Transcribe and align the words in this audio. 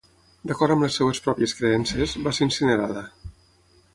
D'acord 0.51 0.73
amb 0.75 0.85
les 0.85 0.95
seves 1.01 1.19
pròpies 1.25 1.53
creences, 1.59 2.17
va 2.29 2.35
ser 2.37 2.47
incinerada. 2.49 3.07